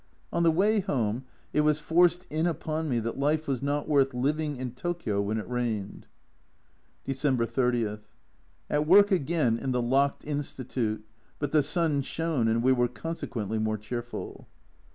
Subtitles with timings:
[0.33, 4.15] On the way home it was forced in upon me that life was not worth
[4.15, 6.07] living in Tokio when it rained.
[7.03, 7.99] December 30.
[8.67, 11.05] At work again in the locked Insti tute,
[11.37, 14.47] but the sun shone and we were consequently more cheerful.